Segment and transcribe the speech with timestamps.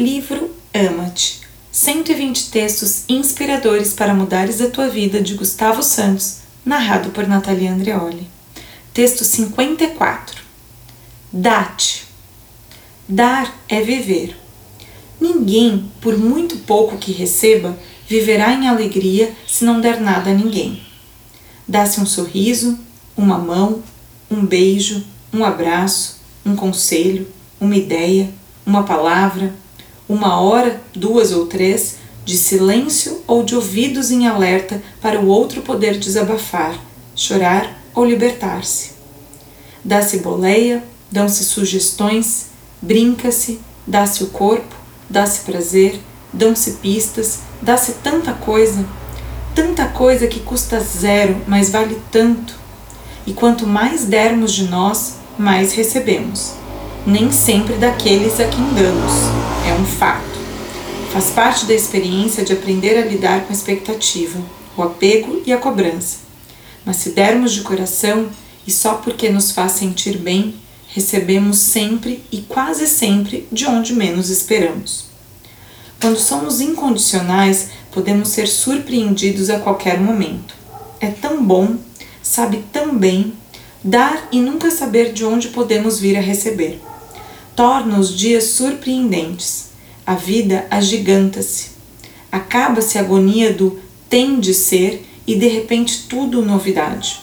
[0.00, 1.42] Livro Ama-te.
[1.70, 8.26] 120 textos inspiradores para mudares a tua vida de Gustavo Santos, narrado por Natalia Andreoli.
[8.94, 10.42] Texto 54.
[11.30, 12.06] Date.
[13.06, 14.34] Dar é viver.
[15.20, 17.78] Ninguém, por muito pouco que receba,
[18.08, 20.82] viverá em alegria se não der nada a ninguém.
[21.68, 22.78] Dá-se um sorriso,
[23.14, 23.82] uma mão,
[24.30, 27.28] um beijo, um abraço, um conselho,
[27.60, 28.30] uma ideia,
[28.64, 29.54] uma palavra,
[30.10, 35.62] uma hora, duas ou três, de silêncio ou de ouvidos em alerta para o outro
[35.62, 36.74] poder desabafar,
[37.14, 38.90] chorar ou libertar-se.
[39.84, 40.82] Dá-se boleia,
[41.12, 42.46] dão-se sugestões,
[42.82, 44.74] brinca-se, dá-se o corpo,
[45.08, 46.00] dá-se prazer,
[46.32, 48.84] dão-se pistas, dá-se tanta coisa,
[49.54, 52.58] tanta coisa que custa zero, mas vale tanto.
[53.24, 56.59] E quanto mais dermos de nós, mais recebemos.
[57.06, 59.12] Nem sempre daqueles a quem damos,
[59.66, 60.38] é um fato.
[61.10, 64.38] Faz parte da experiência de aprender a lidar com a expectativa,
[64.76, 66.18] o apego e a cobrança.
[66.84, 68.28] Mas se dermos de coração
[68.66, 70.54] e só porque nos faz sentir bem,
[70.88, 75.06] recebemos sempre e quase sempre de onde menos esperamos.
[75.98, 80.54] Quando somos incondicionais, podemos ser surpreendidos a qualquer momento.
[81.00, 81.76] É tão bom,
[82.22, 83.32] sabe tão bem,
[83.82, 86.78] dar e nunca saber de onde podemos vir a receber.
[87.60, 89.66] Torna os dias surpreendentes.
[90.06, 91.72] A vida agiganta-se.
[92.32, 97.20] Acaba-se a agonia do tem de ser e de repente tudo novidade.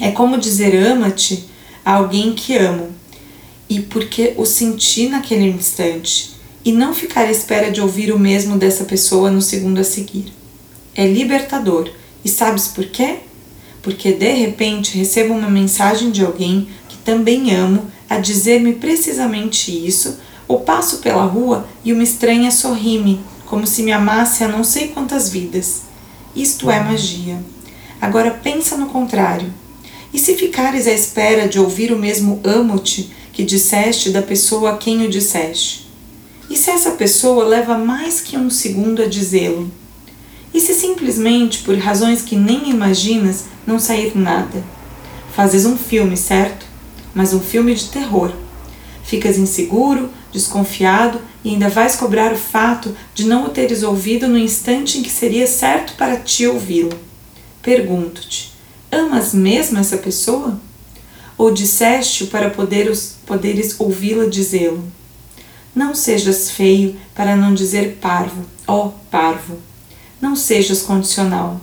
[0.00, 1.44] É como dizer ama-te
[1.84, 2.94] a alguém que amo,
[3.68, 6.30] e porque o senti naquele instante
[6.64, 10.32] e não ficar à espera de ouvir o mesmo dessa pessoa no segundo a seguir.
[10.94, 11.90] É libertador.
[12.24, 13.16] E sabes por quê?
[13.82, 20.18] Porque de repente recebo uma mensagem de alguém que também amo a dizer-me precisamente isso,
[20.46, 24.88] ou passo pela rua e uma estranha sorri-me, como se me amasse há não sei
[24.88, 25.82] quantas vidas.
[26.34, 27.42] Isto é magia.
[28.00, 29.52] Agora pensa no contrário.
[30.12, 34.76] E se ficares à espera de ouvir o mesmo amo-te que disseste da pessoa a
[34.76, 35.88] quem o disseste?
[36.50, 39.70] E se essa pessoa leva mais que um segundo a dizê-lo?
[40.52, 44.62] E se simplesmente, por razões que nem imaginas, não sair nada?
[45.34, 46.71] Fazes um filme, certo?
[47.14, 48.32] Mas um filme de terror.
[49.04, 54.38] Ficas inseguro, desconfiado e ainda vais cobrar o fato de não o teres ouvido no
[54.38, 56.98] instante em que seria certo para ti ouvi-lo.
[57.62, 58.52] Pergunto-te:
[58.90, 60.58] amas mesmo essa pessoa?
[61.36, 64.84] Ou disseste-o para poderes, poderes ouvi-la dizê-lo?
[65.74, 69.58] Não sejas feio para não dizer parvo, ó oh, parvo.
[70.20, 71.60] Não sejas condicional.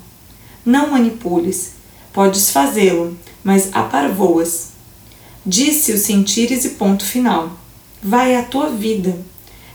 [0.65, 1.73] Não manipules.
[2.11, 4.71] Podes fazê-lo, mas aparvoas.
[5.45, 7.57] Disse o sentires e ponto final.
[8.01, 9.17] Vai à tua vida.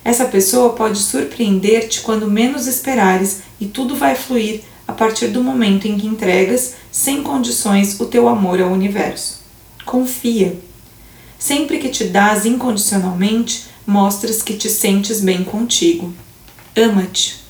[0.04, 5.88] Essa pessoa pode surpreender-te quando menos esperares e tudo vai fluir a partir do momento
[5.88, 9.40] em que entregas, sem condições, o teu amor ao universo.
[9.84, 10.58] Confia.
[11.38, 16.12] Sempre que te dás incondicionalmente, mostras que te sentes bem contigo.
[16.76, 17.43] Ama-te.